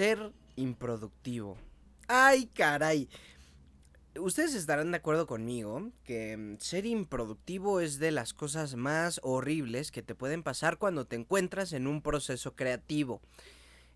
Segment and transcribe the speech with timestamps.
[0.00, 1.58] Ser improductivo.
[2.08, 3.10] Ay, caray.
[4.18, 9.92] Ustedes estarán de acuerdo conmigo que mm, ser improductivo es de las cosas más horribles
[9.92, 13.20] que te pueden pasar cuando te encuentras en un proceso creativo.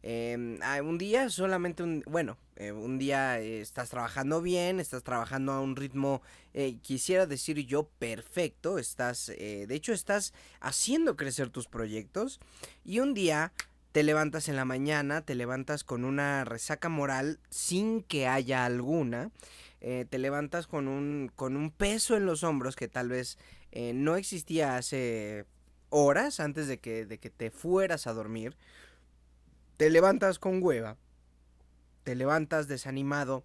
[0.02, 5.04] Em, ah, un día solamente un, bueno, eh, un día eh, estás trabajando bien, estás
[5.04, 6.20] trabajando a un ritmo,
[6.52, 12.40] eh, quisiera decir yo, perfecto, estás, de hecho estás haciendo crecer tus proyectos
[12.84, 13.54] y un día
[13.94, 19.30] te levantas en la mañana, te levantas con una resaca moral sin que haya alguna,
[19.80, 23.38] te levantas con un, con un peso en los hombros que tal vez
[23.72, 25.46] no existía hace
[25.90, 28.56] horas antes de que, de que te fueras a dormir
[29.76, 30.96] te levantas con hueva,
[32.04, 33.44] te levantas desanimado,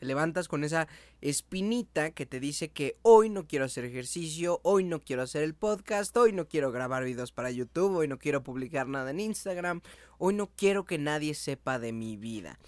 [0.00, 0.88] te levantas con esa
[1.20, 5.52] espinita que te dice que hoy no quiero hacer ejercicio, hoy no quiero hacer el
[5.52, 9.82] podcast, hoy no quiero grabar videos para YouTube, hoy no quiero publicar nada en Instagram,
[10.16, 12.58] hoy no quiero que nadie sepa de mi vida.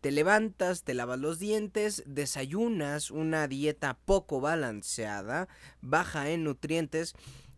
[0.00, 5.48] Te levantas, te lavas los dientes, desayunas una dieta poco balanceada,
[5.82, 7.12] baja en nutrientes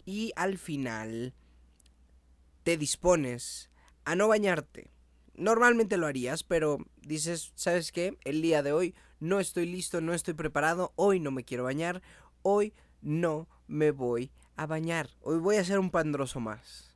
[0.05, 1.33] y al final
[2.64, 3.70] te dispones
[4.05, 4.94] a no bañarte.
[5.37, 8.17] Normalmente lo harías, pero dices, ¿sabes qué?
[8.25, 12.03] El día de hoy no estoy listo, no estoy preparado, hoy no me quiero bañar,
[12.43, 16.95] hoy no me voy a bañar, hoy voy a hacer un pandroso más.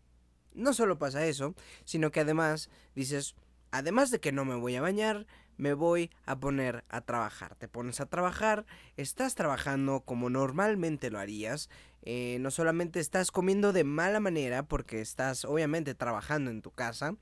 [0.54, 3.34] No solo pasa eso, sino que además dices,
[3.70, 7.56] además de que no me voy a bañar, me voy a poner a trabajar.
[7.56, 8.64] Te pones a trabajar,
[8.96, 11.68] estás trabajando como normalmente lo harías.
[12.02, 17.16] Eh, no solamente estás comiendo de mala manera porque estás obviamente trabajando en tu casa.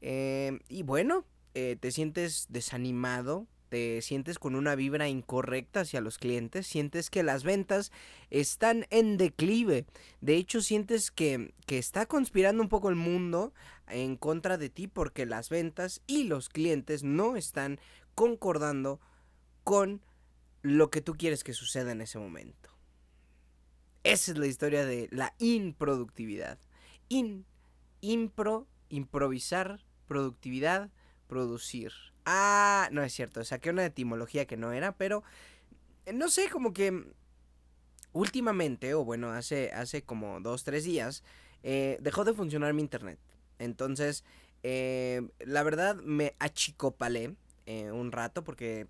[0.00, 6.18] Eh, y bueno, eh, te sientes desanimado, te sientes con una vibra incorrecta hacia los
[6.18, 7.92] clientes, sientes que las ventas
[8.30, 9.86] están en declive,
[10.20, 13.54] de hecho sientes que, que está conspirando un poco el mundo
[13.88, 17.78] en contra de ti porque las ventas y los clientes no están
[18.14, 19.00] concordando
[19.62, 20.02] con
[20.62, 22.70] lo que tú quieres que suceda en ese momento.
[24.02, 26.58] Esa es la historia de la improductividad.
[27.08, 27.44] In,
[28.00, 30.90] impro, improvisar, productividad,
[31.28, 31.92] producir.
[32.26, 35.22] Ah, no es cierto, saqué una etimología que no era, pero
[36.04, 37.04] eh, no sé, como que
[38.12, 41.22] últimamente, o bueno, hace, hace como dos, tres días,
[41.62, 43.20] eh, dejó de funcionar mi internet.
[43.60, 44.24] Entonces,
[44.64, 47.36] eh, la verdad me achicopalé
[47.92, 48.88] un rato porque,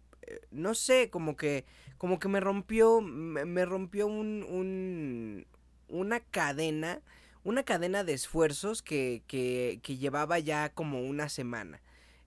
[0.50, 1.66] no sé, como que,
[1.98, 5.46] como que me rompió, me, rompió un, un,
[5.88, 7.02] una cadena,
[7.50, 11.80] una cadena de esfuerzos que, que, que llevaba ya como una semana.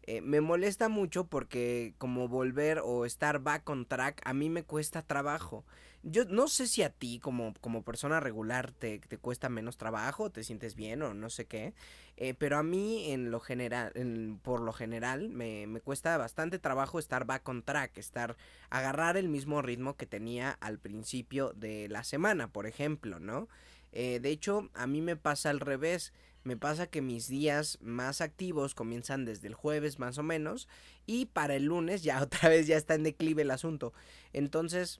[0.06, 4.63] Eh, me molesta mucho porque como volver o estar back on track a mí me
[4.63, 5.63] cuesta trabajo.
[6.06, 10.29] Yo no sé si a ti como, como persona regular te, te cuesta menos trabajo,
[10.29, 11.73] te sientes bien o no sé qué,
[12.17, 13.94] eh, pero a mí en lo general,
[14.41, 18.35] por lo general me, me cuesta bastante trabajo estar back on track, estar,
[18.69, 23.47] agarrar el mismo ritmo que tenía al principio de la semana, por ejemplo, ¿no?
[23.94, 26.12] Eh, de hecho, a mí me pasa al revés
[26.44, 30.68] me pasa que mis días más activos comienzan desde el jueves más o menos
[31.06, 33.94] y para el lunes ya otra vez ya está en declive el asunto.
[34.34, 35.00] Entonces,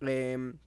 [0.00, 0.58] em,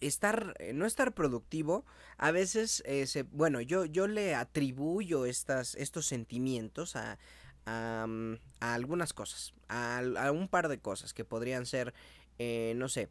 [0.00, 1.84] estar, eh, no estar productivo,
[2.18, 7.18] a veces, eh, bueno, yo, yo le atribuyo estas, estos sentimientos a,
[7.64, 11.94] a, mm, algunas cosas, a, a, un par de cosas que podrían ser,
[12.38, 13.08] no sé,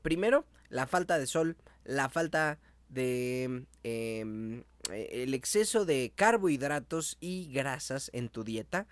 [0.00, 2.58] primero, la falta de sol, la falta
[2.92, 8.86] de em, eh, el exceso de carbohidratos y grasas en tu dieta.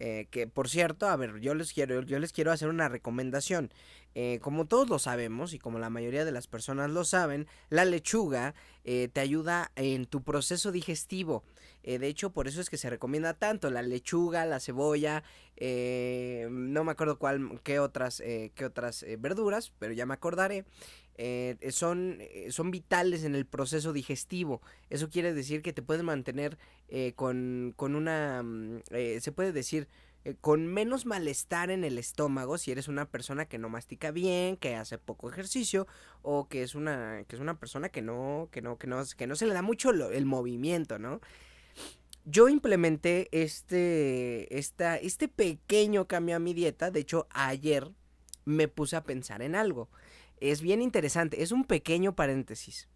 [0.00, 3.72] Eh, que por cierto, a ver, yo les quiero, yo les quiero hacer una recomendación.
[4.14, 7.84] Eh, como todos lo sabemos y como la mayoría de las personas lo saben, la
[7.84, 8.54] lechuga
[8.84, 11.44] te ayuda en tu proceso digestivo.
[11.82, 15.22] De hecho, por eso es que se recomienda tanto la lechuga, la cebolla,
[15.60, 20.64] no me acuerdo cuál, qué otras, qué otras verduras, pero ya me acordaré.
[21.20, 24.62] Eh, son, eh, son vitales en el proceso digestivo.
[24.88, 26.58] Eso quiere decir que te pueden mantener
[26.88, 28.82] eh, con, con, una, mm,
[29.20, 29.88] se puede decir,
[30.40, 34.76] con menos malestar en el estómago si eres una persona que no mastica bien, que
[34.76, 35.88] hace poco ejercicio
[36.22, 39.26] o que es una, que es una persona que no, que no, que no, que
[39.26, 41.20] no se le da mucho el movimiento, ¿no?
[42.30, 46.90] Yo implementé este, esta, este pequeño cambio a mi dieta.
[46.90, 47.90] De hecho, ayer
[48.44, 49.88] me puse a pensar en algo
[50.40, 51.42] es bien interesante.
[51.42, 52.88] Es un pequeño paréntesis.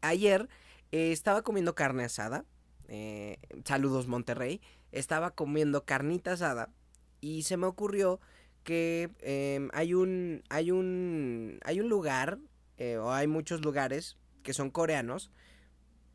[0.00, 0.48] Ayer
[0.92, 2.44] eh, estaba comiendo carne asada.
[2.88, 4.60] Eh, saludos Monterrey.
[4.92, 6.70] Estaba comiendo carnita asada.
[7.20, 8.20] Y se me ocurrió
[8.64, 10.42] que em, hay un.
[10.48, 11.58] hay un.
[11.64, 12.38] hay un lugar.
[12.78, 15.30] Eh, o hay muchos lugares que son coreanos.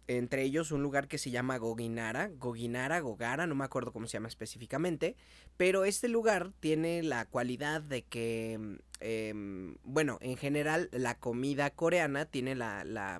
[0.07, 4.13] Entre ellos un lugar que se llama Goginara, Goginara, Gogara, no me acuerdo cómo se
[4.13, 5.15] llama específicamente,
[5.57, 12.25] pero este lugar tiene la cualidad de que, em, bueno, en general la comida coreana
[12.25, 13.19] tiene la, la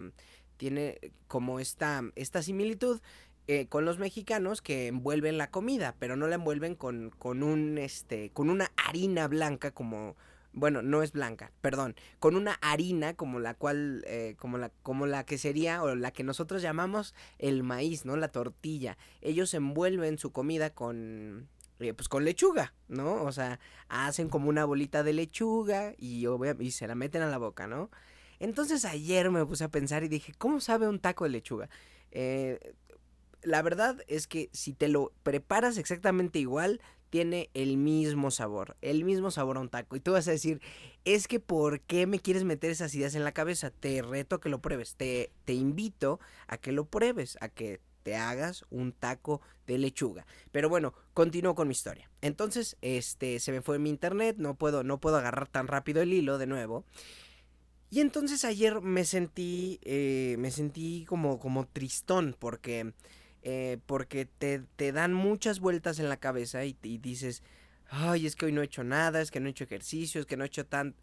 [0.57, 3.01] tiene como esta, esta similitud
[3.47, 7.77] eh, con los mexicanos que envuelven la comida, pero no la envuelven con, con un,
[7.77, 10.15] este, con una harina blanca como
[10.55, 15.05] bueno, no es blanca, perdón, con una harina como la cual, eh, como la, como
[15.05, 18.15] la que sería o la que nosotros llamamos el maíz, ¿no?
[18.15, 18.97] La tortilla.
[19.21, 21.49] Ellos envuelven su comida con,
[21.79, 23.21] eh, pues con lechuga, ¿no?
[23.23, 23.59] O sea,
[23.89, 26.25] hacen como una bolita de lechuga y,
[26.59, 27.91] y se la meten a la boca, ¿no?
[28.39, 31.69] Entonces ayer me puse a pensar y dije, ¿cómo sabe un taco de lechuga?
[32.11, 32.75] Eh,
[33.43, 39.03] la verdad es que si te lo preparas exactamente igual, tiene el mismo sabor, el
[39.03, 39.95] mismo sabor a un taco.
[39.95, 40.61] Y tú vas a decir,
[41.03, 43.71] es que ¿por qué me quieres meter esas ideas en la cabeza?
[43.71, 47.79] Te reto a que lo pruebes, te, te invito a que lo pruebes, a que
[48.03, 50.27] te hagas un taco de lechuga.
[50.51, 52.11] Pero bueno, continúo con mi historia.
[52.21, 56.13] Entonces, este, se me fue mi internet, no puedo, no puedo agarrar tan rápido el
[56.13, 56.85] hilo de nuevo.
[57.89, 62.93] Y entonces ayer me sentí, eh, me sentí como, como tristón porque
[63.47, 67.43] eh, porque te, te, dan muchas vueltas en la cabeza y, dices,
[67.89, 70.25] ay, es que hoy no he hecho nada, es que no he hecho ejercicio, es
[70.25, 70.95] que no he hecho tan...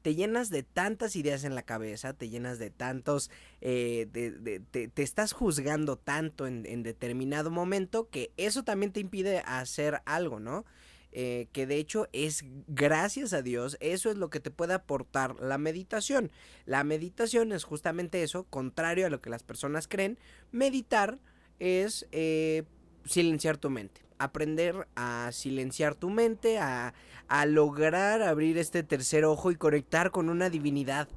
[0.00, 3.30] Te llenas de tantas ideas en la cabeza, te llenas de tantos,
[3.60, 9.40] eh, de, te, estás juzgando tanto en, en, determinado momento que eso también te impide
[9.40, 10.64] hacer algo, ¿no?
[11.12, 15.38] Eh, que de hecho es gracias a Dios, eso es lo que te puede aportar
[15.40, 16.30] la meditación.
[16.66, 20.18] La meditación es justamente eso, contrario a lo que las personas creen,
[20.52, 21.18] meditar
[21.60, 22.64] es eh,
[23.04, 24.02] silenciar tu mente.
[24.18, 26.92] Aprender a silenciar tu mente, a,
[27.46, 31.08] lograr abrir este tercer ojo y conectar con una divinidad.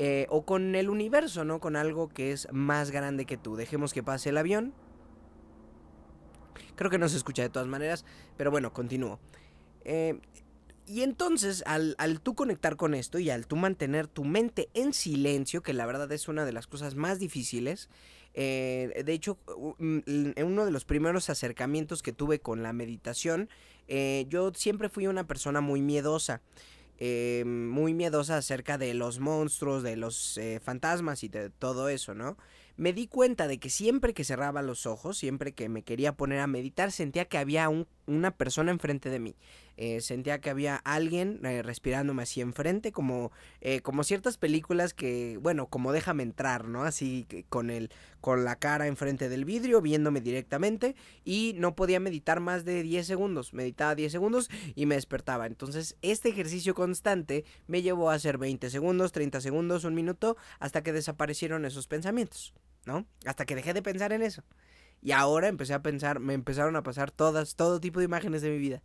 [0.00, 1.58] Eh, o con el universo, ¿no?
[1.58, 3.56] Con algo que es más grande que tú.
[3.56, 4.72] Dejemos que pase el avión.
[6.76, 8.04] Creo que no se escucha de todas maneras,
[8.36, 9.18] pero bueno, continúo.
[9.84, 10.20] Eh,
[10.86, 14.92] y entonces, al, al, tú conectar con esto y al tú mantener tu mente en
[14.92, 17.90] silencio, que la verdad es una de las cosas más difíciles,
[18.40, 19.36] eh, de hecho,
[19.80, 23.48] en uno de los primeros acercamientos que tuve con la meditación,
[23.88, 26.40] eh, yo siempre fui una persona muy miedosa.
[27.00, 32.36] Eh, muy miedosa acerca de los monstruos, de los fantasmas y de todo eso, ¿no?
[32.76, 36.38] me di cuenta de que siempre que cerraba los ojos, siempre que me quería poner
[36.38, 37.68] a meditar, sentía que había
[38.08, 39.36] una persona enfrente de mí.
[39.76, 45.38] Eh, sentía que había alguien eh, respirándome así enfrente, como, eh, como ciertas películas que,
[45.40, 46.82] bueno, como déjame entrar, ¿no?
[46.82, 47.90] Así con el,
[48.20, 53.06] con la cara enfrente del vidrio, viéndome directamente, y no podía meditar más de 10
[53.06, 53.54] segundos.
[53.54, 55.46] Meditaba 10 segundos y me despertaba.
[55.46, 60.82] Entonces, este ejercicio constante me llevó a hacer 20 segundos, 30 segundos, un minuto, hasta
[60.82, 62.54] que desaparecieron esos pensamientos.
[62.88, 63.06] ¿no?
[63.26, 64.42] Hasta que dejé de pensar en eso.
[65.02, 68.50] Y ahora empecé a pensar, me empezaron a pasar todas, todo tipo de imágenes de
[68.50, 68.82] mi vida.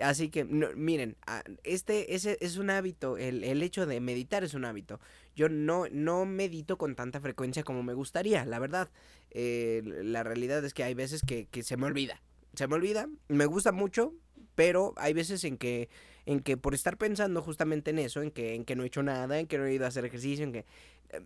[0.00, 1.16] Así que, miren,
[1.62, 5.00] este ese es un hábito, el, hecho de meditar es un hábito.
[5.36, 8.88] Yo no, no medito con tanta frecuencia como me gustaría, la verdad.
[9.30, 12.22] Eh, la realidad es que hay veces que, que se me olvida.
[12.54, 14.14] Se me olvida, me gusta mucho,
[14.54, 15.88] pero hay veces en que
[16.26, 19.02] en que por estar pensando justamente en eso, en que en que no he hecho
[19.02, 20.64] nada, en que no he ido a hacer ejercicio, en que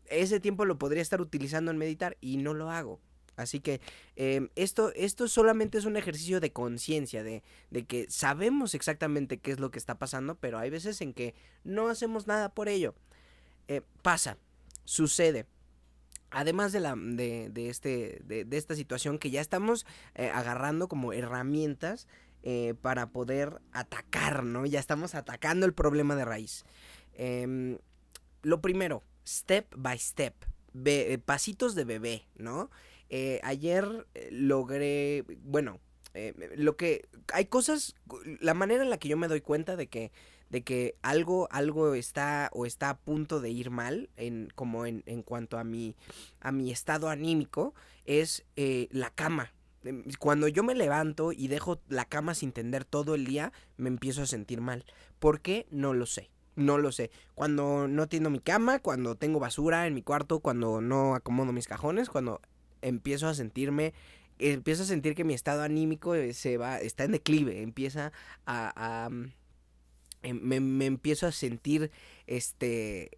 [0.07, 3.01] ese tiempo lo podría estar utilizando en meditar y no lo hago.
[3.37, 3.81] Así que
[4.17, 9.51] em, esto, esto solamente es un ejercicio de conciencia, de, de, que sabemos exactamente qué
[9.51, 12.95] es lo que está pasando, pero hay veces en que no hacemos nada por ello.
[13.69, 14.37] Eh, pasa,
[14.85, 15.47] sucede.
[16.31, 20.89] Además de, la, de, de este, de, de, esta situación que ya estamos eh, agarrando
[20.89, 22.09] como herramientas
[22.43, 24.67] eh, para poder atacar, ¿no?
[24.67, 26.65] Ya estamos atacando el problema de raíz.
[27.15, 27.79] Em,
[28.43, 30.35] lo primero, step by step,
[31.25, 32.71] pasitos de bebé, ¿no?
[33.11, 35.81] Eh, ayer eh, logré, bueno,
[36.55, 37.97] lo que hay cosas,
[38.41, 40.13] la manera en la que yo me doy cuenta de que
[40.49, 45.03] de que algo algo está o está a punto de ir mal en como en,
[45.07, 45.97] en cuanto a mi
[46.39, 52.05] a mi estado anímico es la cama em, cuando yo me levanto y dejo la
[52.05, 54.85] cama sin tender todo el día, me empiezo a sentir mal.
[55.19, 55.67] ¿Por qué?
[55.71, 56.31] No lo sé.
[56.57, 57.11] No lo sé.
[57.35, 61.67] Cuando no tiendo mi cama, cuando tengo basura en mi cuarto, cuando no acomodo mis
[61.67, 62.41] cajones, cuando
[62.85, 63.95] empiezo a sentirme,
[64.39, 68.13] empiezo a sentir que mi estado anímico eh, se va, está en declive, empieza
[68.47, 69.33] a, mm,
[70.23, 71.91] em, me, empiezo a sentir,
[72.27, 73.11] este,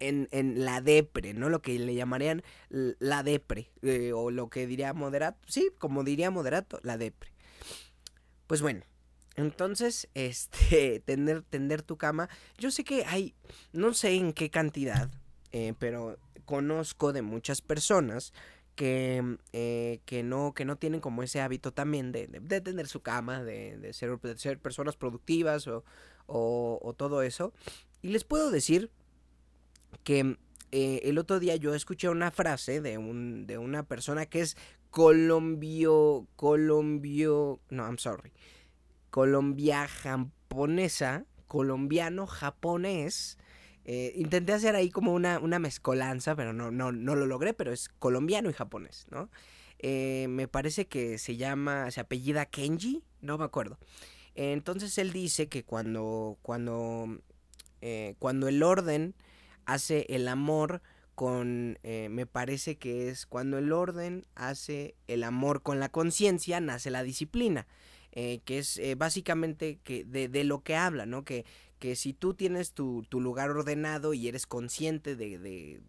[0.00, 1.48] en, en, la depre, ¿no?
[1.48, 6.30] Lo que le llamarían la depre, eh, o lo que diría moderato, sí, como diría
[6.30, 7.32] moderato, la depre.
[8.46, 8.82] Pues bueno,
[9.36, 12.28] entonces, este, tender, tender tu cama.
[12.58, 13.34] Yo sé que hay,
[13.72, 15.10] no sé en qué cantidad,
[15.52, 18.32] eh, pero conozco de muchas personas
[18.74, 23.00] que, eh, que, no, que no tienen como ese hábito también de, de, tener su
[23.00, 25.84] cama, de, de, ser, de ser personas productivas o,
[26.26, 27.52] o, todo eso.
[28.00, 28.90] Y les puedo decir
[30.04, 30.38] que
[30.72, 34.56] eh, el otro día yo escuché una frase de, un, de una persona que es
[34.90, 38.32] colombio, colombio, no, I'm sorry,
[39.10, 43.38] colombia japonesa, colombiano japonés.
[43.84, 47.72] Eh, intenté hacer ahí como una, una mezcolanza, pero no, no, no lo logré, pero
[47.72, 49.28] es colombiano y japonés, ¿no?
[49.80, 53.78] Eh, me parece que se llama, se apellida Kenji, no me acuerdo.
[54.34, 57.18] Entonces él dice que cuando, cuando,
[57.80, 59.14] eh, cuando el orden
[59.66, 60.80] hace el amor
[61.16, 66.90] con, me parece que es cuando el orden hace el amor con la conciencia, nace
[66.90, 67.66] la disciplina.
[68.12, 71.24] Que es básicamente que de, de, lo que habla, ¿no?
[71.24, 71.44] Que,
[71.82, 75.80] que si tú tienes tu, tu lugar ordenado y eres consciente de, de,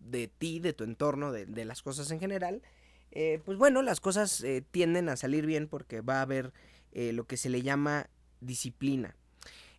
[0.00, 2.60] de ti, de tu entorno, de, de, las cosas en general,
[3.44, 6.52] pues bueno, las cosas tienden a salir bien porque va a haber
[6.92, 8.08] eh, lo que se le llama
[8.40, 9.14] disciplina.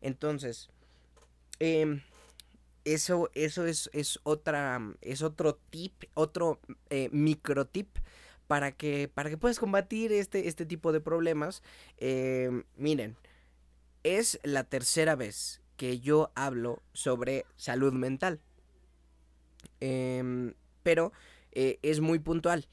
[0.02, 0.70] Entonces,
[1.60, 2.02] em,
[2.86, 7.98] eso, eso es, es, otra, es otro tip, otro eh, micro tip
[8.48, 11.64] para que, para que puedas combatir este, este tipo de problemas.
[11.98, 13.18] Em, miren,
[14.04, 18.40] es la tercera vez que yo hablo sobre salud mental.
[19.80, 20.54] Em,
[20.84, 21.12] pero
[21.52, 22.68] eh, es muy puntual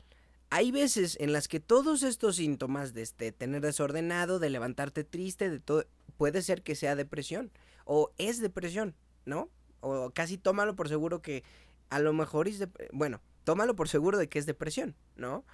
[0.51, 5.51] hay veces en las que todos estos síntomas de este, tener desordenado, de levantarte triste,
[5.51, 5.85] de todo,
[6.17, 7.51] puede ser que sea depresión
[7.85, 9.51] o es depresión, ¿no?
[9.81, 11.43] O casi tómalo por seguro que
[11.91, 15.45] a lo mejor es, bueno, tómalo por seguro de que es depresión, ¿no?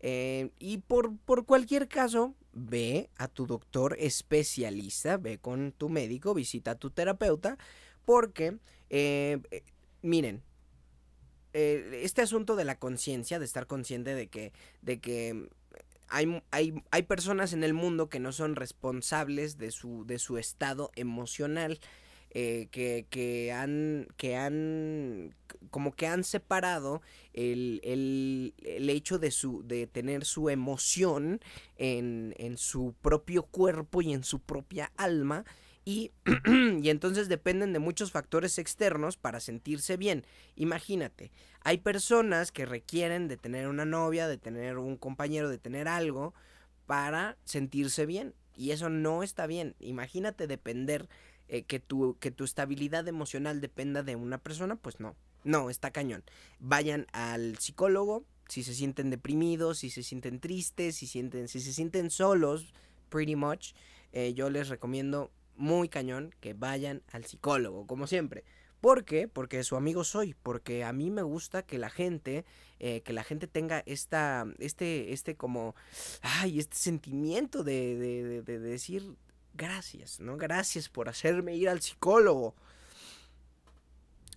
[0.00, 6.34] Eh, y por, por cualquier caso, ve a tu doctor especialista, ve con tu médico,
[6.34, 7.58] visita a tu terapeuta,
[8.04, 8.58] porque,
[8.90, 9.62] eh, eh
[10.02, 10.42] miren,
[11.52, 15.48] este asunto de la conciencia, de estar consciente de que, de que
[16.08, 20.38] hay, hay, hay, personas en el mundo que no son responsables de su, de su
[20.38, 21.80] estado emocional.
[22.30, 25.34] Eh, que, que, han, que han,
[25.70, 27.00] como que han separado
[27.32, 31.40] el, el, el, hecho de, su, de tener su emoción
[31.76, 35.46] en, en su propio cuerpo y en su propia alma
[35.86, 36.10] y,
[36.82, 40.26] y, entonces dependen de muchos factores externos para sentirse bien.
[40.56, 41.30] Imagínate,
[41.62, 46.34] hay personas que requieren de tener una novia, de tener un compañero, de tener algo
[46.86, 48.34] para sentirse bien.
[48.56, 49.76] Y eso no está bien.
[49.78, 51.08] Imagínate depender,
[51.48, 55.14] eh, que, tu, que tu estabilidad emocional dependa de una persona, pues no.
[55.44, 56.24] No, está cañón.
[56.58, 61.72] Vayan al psicólogo si se sienten deprimidos, si se sienten tristes, si, sienten, si se
[61.72, 62.72] sienten solos,
[63.08, 63.72] pretty much.
[64.12, 68.44] Eh, yo les recomiendo muy cañón que vayan al psicólogo, como siempre.
[68.80, 69.26] ¿Por qué?
[69.26, 72.44] Porque su amigo soy, porque a mí me gusta que la gente,
[72.78, 75.74] eh, que la gente tenga esta, este, este como,
[76.20, 79.16] ay, este sentimiento de, de, de, decir
[79.56, 80.36] gracias, ¿no?
[80.36, 82.54] Gracias por hacerme ir al psicólogo.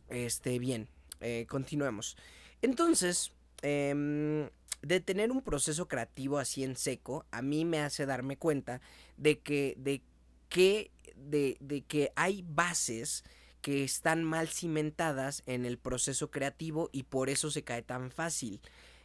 [0.10, 0.88] Este, bien,
[1.22, 2.18] eh, continuemos.
[2.62, 4.50] Entonces, eh,
[4.82, 8.82] de tener un proceso creativo así en seco, a mí me hace darme cuenta
[9.18, 10.02] de que, de
[10.48, 13.24] que de, que hay bases
[13.62, 18.62] que están mal cimentadas en el proceso creativo y por eso se cae tan fácil.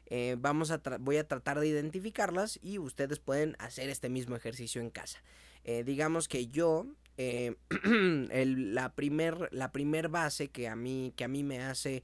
[0.07, 4.81] Eh, vamos a voy a tratar de identificarlas y ustedes pueden hacer este mismo ejercicio
[4.81, 5.23] en casa.
[5.65, 7.57] Eh, digamos que yo, eh,
[8.31, 9.73] la, primer, la
[10.09, 12.03] base que a mí, que a mí me hace,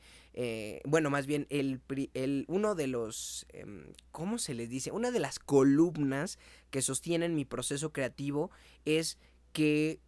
[0.85, 1.81] bueno, más bien el,
[2.49, 4.91] uno de los, em, ¿cómo se les dice?
[4.93, 6.39] Una de las columnas
[6.71, 8.51] que sostienen mi proceso creativo
[8.85, 9.19] es
[9.53, 10.01] que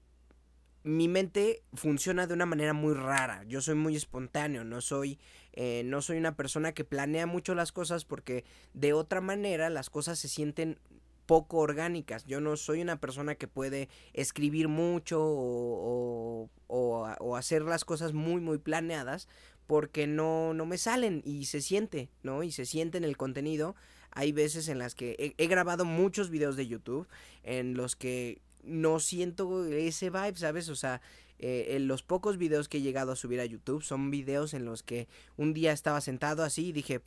[0.84, 3.44] mi mente funciona de una manera muy rara.
[3.44, 5.18] Yo soy muy espontáneo, no soy,
[5.52, 8.44] eh, no soy una persona que planea mucho las cosas porque
[8.74, 10.78] de otra manera las cosas se sienten
[11.26, 12.24] poco orgánicas.
[12.24, 18.40] Yo no soy una persona que puede escribir mucho o, o, hacer las cosas muy,
[18.40, 19.28] muy planeadas
[19.66, 22.42] porque no, no me salen y se siente, ¿no?
[22.42, 23.74] Y se siente en el contenido.
[24.10, 27.08] Hay veces en las que he, he grabado muchos videos de YouTube
[27.42, 30.68] en los que no siento ese vibe, ¿sabes?
[30.68, 31.00] O sea,
[31.38, 34.64] eh, en los pocos videos que he llegado a subir a YouTube son videos en
[34.64, 37.00] los que un día estaba sentado así y dije,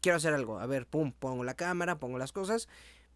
[0.00, 0.60] quiero hacer algo.
[0.60, 2.68] A ver, pum, pongo la cámara, pongo las cosas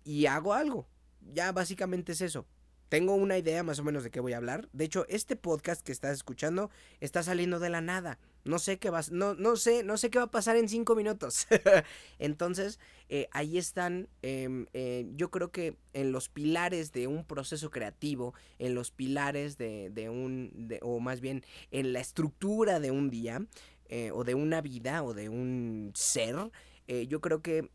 [0.09, 0.89] y hago algo.
[1.35, 2.47] Ya básicamente es eso.
[2.89, 4.67] Tengo una idea más o menos de qué voy a hablar.
[4.73, 8.19] De hecho, este podcast que estás escuchando está saliendo de la nada.
[8.45, 10.97] No sé qué va, no, no sé, no sé qué va a pasar en cinco
[10.97, 11.47] minutos.
[12.19, 17.71] Entonces, eh, ahí están, em, eh, yo creo que en los pilares de un proceso
[17.71, 23.11] creativo, en los pilares de, de un, o más bien en la estructura de un
[23.11, 23.47] día,
[23.91, 26.51] eh, o de una vida, o de un ser,
[27.07, 27.69] yo creo que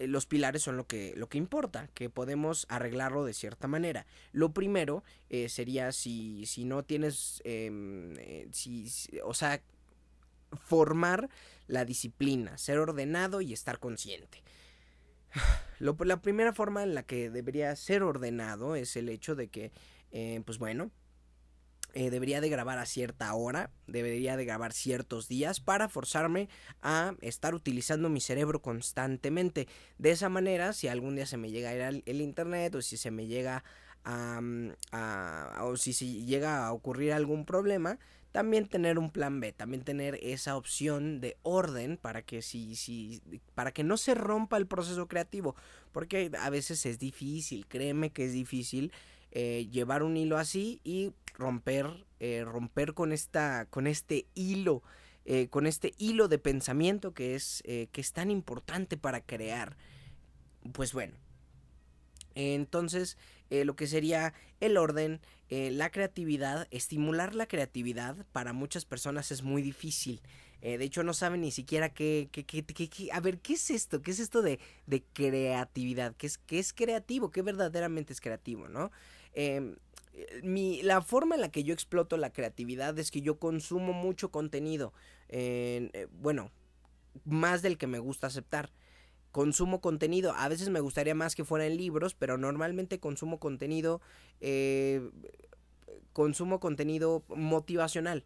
[0.00, 4.06] los pilares son lo que, lo que importa, que podemos arreglarlo de cierta manera.
[4.32, 5.04] Lo primero
[5.48, 8.14] sería si, si no tienes, em,
[8.52, 8.90] si,
[9.22, 9.60] o sea,
[10.58, 11.28] formar
[11.66, 14.42] la disciplina, ser ordenado y estar consciente.
[15.78, 19.72] la primera forma en la que debería ser ordenado es el hecho de que,
[20.10, 20.90] eh, pues bueno,
[21.94, 26.48] eh, debería de grabar a cierta hora, debería de grabar ciertos días para forzarme
[26.82, 29.68] a estar utilizando mi cerebro constantemente.
[29.98, 32.96] De esa manera, si algún día se me llega a ir el internet o si
[32.96, 33.64] se me llega
[34.04, 34.40] a,
[34.92, 37.98] a o si se llega a ocurrir algún problema,
[38.32, 43.20] también tener un plan B, también tener esa opción de orden para que si, si,
[43.54, 45.56] para que no se rompa el proceso creativo,
[45.92, 48.92] porque a veces es difícil, créeme que es difícil
[49.32, 54.82] eh, llevar un hilo así y romper, eh, romper con esta, con este hilo,
[55.24, 59.76] eh, con este hilo de pensamiento que es, que es tan importante para crear.
[60.72, 61.16] Pues bueno,
[62.34, 63.16] entonces
[63.50, 65.20] lo que sería el orden,
[65.50, 70.20] eh, la creatividad, estimular la creatividad para muchas personas es muy difícil.
[70.62, 73.70] Eh, de hecho, no saben ni siquiera qué, qué, qué, qué, a ver, ¿qué es
[73.70, 74.02] esto?
[74.02, 76.14] ¿Qué es esto de, de creatividad?
[76.16, 77.30] ¿Qué es, ¿Qué es creativo?
[77.30, 78.92] ¿Qué verdaderamente es creativo, no?
[79.34, 79.76] Em,
[80.42, 84.30] mi, la forma en la que yo exploto la creatividad es que yo consumo mucho
[84.30, 84.92] contenido.
[85.28, 86.50] Eh, bueno,
[87.24, 88.70] más del que me gusta aceptar
[89.32, 90.32] consumo contenido.
[90.36, 94.00] A veces me gustaría más que fuera en libros, pero normalmente consumo contenido,
[94.40, 95.08] eh,
[96.12, 98.24] consumo contenido motivacional.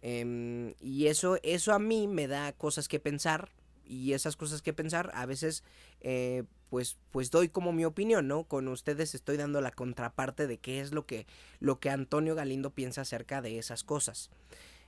[0.00, 3.50] Em, y eso, eso a mí me da cosas que pensar.
[3.84, 5.64] Y esas cosas que pensar, a veces,
[6.00, 8.44] eh, pues, pues doy como mi opinión, ¿no?
[8.44, 11.26] Con ustedes estoy dando la contraparte de qué es lo que,
[11.60, 14.30] lo que Antonio Galindo piensa acerca de esas cosas.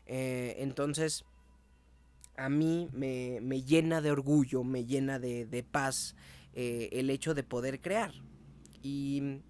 [0.07, 1.25] Eh, entonces,
[2.37, 6.17] a mí me, llena de orgullo, me llena de, paz
[6.55, 8.13] eh, el hecho de poder crear.
[8.83, 9.41] Y,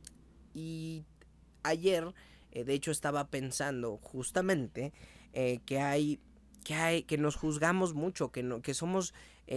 [1.63, 2.15] ayer,
[2.53, 4.93] eh, de hecho, estaba pensando justamente
[5.33, 6.19] que hay
[6.61, 9.15] que hay que nos juzgamos mucho que no que somos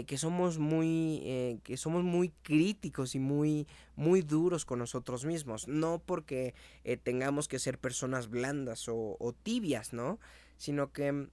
[0.07, 6.01] que somos muy que somos muy críticos y muy muy duros con nosotros mismos no
[6.03, 6.55] porque
[7.03, 10.19] tengamos que ser personas blandas o, tibias no
[10.57, 11.29] sino que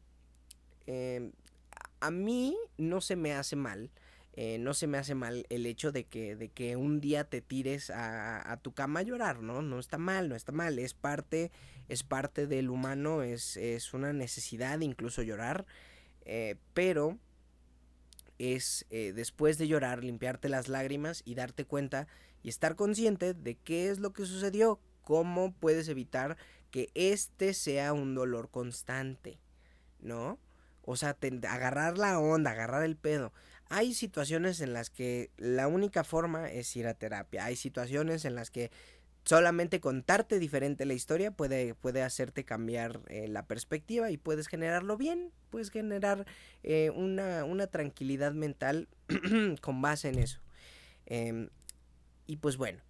[2.00, 3.90] a mí no se me hace mal.
[4.34, 7.40] Eh, no se me hace mal el hecho de que, de que un día te
[7.42, 9.60] tires a, tu cama a llorar, ¿no?
[9.60, 10.78] No está mal, no está mal.
[10.78, 11.50] Es parte,
[11.90, 15.66] es parte del humano, es, es una necesidad incluso llorar.
[16.24, 17.18] Eh, pero
[18.38, 22.06] es eh, después de llorar, limpiarte las lágrimas y darte cuenta
[22.44, 26.36] y estar consciente de qué es lo que sucedió, cómo puedes evitar
[26.70, 29.38] que este sea un dolor constante,
[29.98, 30.38] ¿no?
[30.82, 31.16] O sea,
[31.48, 33.32] agarrar la onda, agarrar el pedo.
[33.68, 37.44] Hay situaciones en las que la única forma es ir a terapia.
[37.44, 38.70] Hay situaciones en las que
[39.24, 44.96] solamente contarte diferente la historia puede, puede hacerte cambiar eh, la perspectiva y puedes generarlo
[44.96, 45.30] bien.
[45.50, 46.26] Puedes generar
[46.62, 48.88] eh, una, una, tranquilidad mental
[49.60, 50.40] con base en eso.
[51.06, 51.48] Em,
[52.26, 52.80] y pues bueno,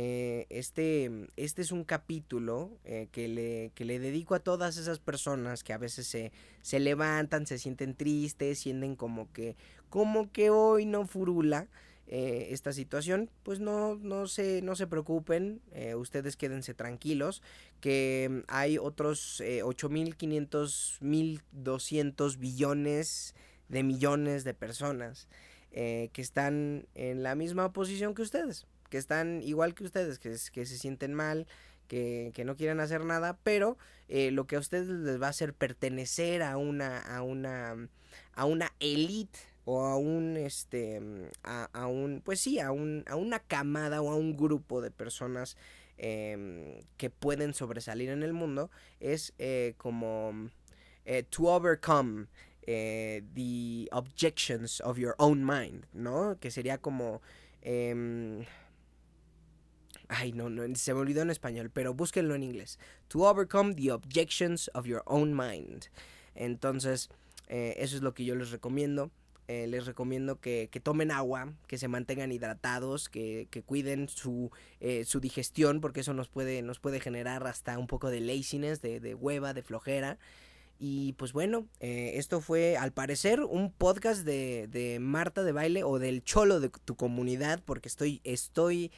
[0.00, 5.00] eh, este, este es un capítulo eh, que, le, que le dedico a todas esas
[5.00, 6.30] personas que a veces se,
[6.62, 9.56] se levantan, se sienten tristes, sienten como que,
[9.88, 11.66] como que hoy no furula
[12.08, 15.60] eh, esta situación, pues no, no, se, no se preocupen,
[15.96, 17.42] ustedes quédense tranquilos,
[17.80, 23.34] que hay otros 8.500, 1.200 billones
[23.68, 25.28] de millones de personas
[25.70, 30.66] que están en la misma posición que ustedes que están igual que ustedes, que, que
[30.66, 31.46] se sienten mal,
[31.88, 35.54] que, no quieren hacer nada, pero eh, lo que a ustedes les va a hacer
[35.54, 37.88] pertenecer a una, a una,
[38.34, 39.38] a una elite
[39.70, 40.98] o a un, este,
[41.42, 45.58] a, un, pues sí, a, un, a una camada o a un grupo de personas
[45.98, 50.48] em, que pueden sobresalir en el mundo, es eh, como
[51.04, 52.28] eh, to overcome
[52.64, 56.38] the objections of your own mind, ¿no?
[56.40, 57.20] Que sería como...
[57.60, 58.46] Em,
[60.08, 62.78] Ay, no, no, se me olvidó en español, pero búsquenlo en inglés.
[63.08, 65.88] To overcome the objections of your own mind.
[66.34, 67.10] Entonces,
[67.48, 69.10] eh, eso es lo que yo les recomiendo.
[69.50, 75.20] Eh, les recomiendo que, tomen agua, que se mantengan hidratados, que, cuiden su, eh, su,
[75.20, 79.14] digestión, porque eso nos puede, nos puede generar hasta un poco de laziness, de, de
[79.14, 80.18] hueva, de flojera.
[80.78, 85.82] Y pues bueno, eh, esto fue al parecer un podcast de, de, Marta de baile
[85.82, 88.92] o del cholo de tu comunidad porque estoy, estoy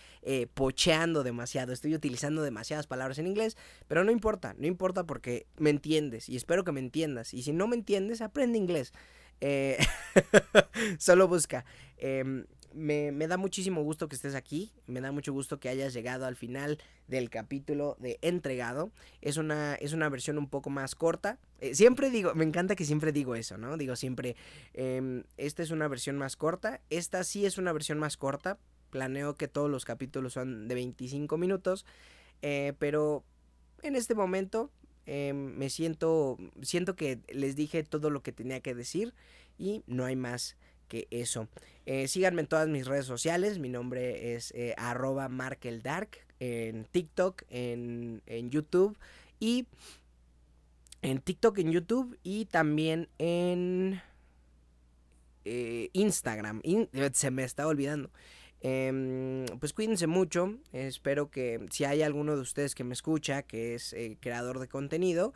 [0.54, 5.70] pocheando demasiado, estoy utilizando demasiadas palabras en inglés, pero no importa, no importa porque me
[5.70, 7.34] entiendes y espero que me entiendas.
[7.34, 8.92] Y si no me entiendes, aprende inglés.
[9.40, 9.78] Eh,
[10.98, 11.64] solo busca.
[11.96, 14.72] Em, me, da muchísimo gusto que estés aquí.
[14.86, 18.92] Me da mucho gusto que hayas llegado al final del capítulo de Entregado.
[19.20, 21.38] Es una, es una versión un poco más corta.
[21.60, 23.76] Eh, siempre digo, me encanta que siempre digo eso, ¿no?
[23.76, 24.36] Digo siempre,
[24.74, 26.80] em, esta es una versión más corta.
[26.90, 28.58] Esta sí es una versión más corta.
[28.90, 31.86] Planeo que todos los capítulos son de 25 minutos.
[32.42, 33.24] Eh, pero
[33.82, 34.70] en este momento
[35.06, 39.14] em, me siento, siento que les dije todo lo que tenía que decir
[39.58, 40.56] y no hay más
[40.88, 41.48] que eso.
[41.86, 43.58] Eh, síganme en todas mis redes sociales.
[43.58, 48.98] Mi nombre es eh, arroba markeldark en TikTok, en, YouTube
[49.38, 49.66] y
[51.02, 54.02] en TikTok, en YouTube y también en
[55.44, 56.62] eh, Instagram.
[57.12, 58.10] se me está olvidando.
[58.60, 60.56] Em, pues cuídense mucho.
[60.72, 65.32] Espero que si hay alguno de ustedes que me escucha, que es creador de contenido,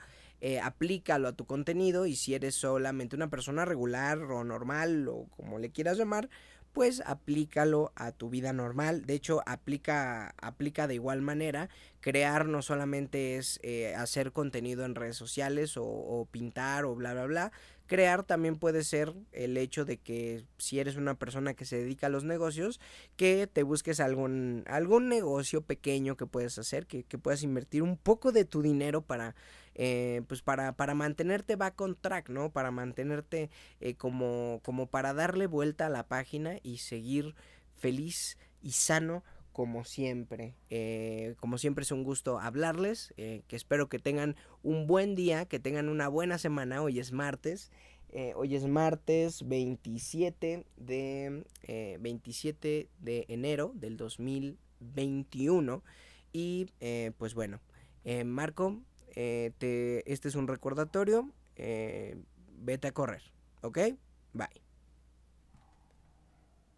[0.47, 5.27] eh, aplícalo a tu contenido y si eres solamente una persona regular o normal o
[5.37, 6.29] como le quieras llamar,
[6.75, 9.07] pues aplícalo a tu vida normal.
[9.07, 11.71] De hecho, aplica, aplica de igual manera.
[12.01, 17.15] Crear no solamente es eh, hacer contenido en redes sociales o, o, pintar o bla,
[17.15, 17.53] bla, bla,
[17.87, 22.07] Crear también puede ser el hecho de que si eres una persona que se dedica
[22.07, 22.81] a los negocios,
[23.17, 28.33] que te busques algún, algún negocio pequeño que puedes hacer, que, puedas invertir un poco
[28.33, 29.35] de tu dinero para,
[29.75, 32.51] eh, pues para, para mantenerte back on track, ¿no?
[32.51, 37.35] Para mantenerte eh, como, como para darle vuelta a la página y seguir
[37.77, 39.23] feliz y sano
[39.55, 40.57] como siempre.
[40.69, 45.47] Eh, como siempre es un gusto hablarles, eh, que espero que tengan un buen día,
[45.47, 46.83] que tengan una buena semana.
[46.83, 47.71] Hoy es martes.
[48.11, 51.45] Eh, hoy es martes 27 de,
[52.01, 55.85] 27 de enero del 2021.
[56.33, 56.67] Y
[57.17, 57.61] pues bueno,
[58.25, 58.81] Marco,
[59.15, 61.31] te, este es un recordatorio.
[61.57, 63.23] vete a correr,
[63.63, 63.79] ¿ok?
[64.33, 64.49] Bye.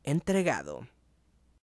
[0.04, 0.86] Entregado.